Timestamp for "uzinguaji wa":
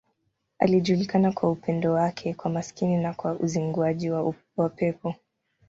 3.33-4.69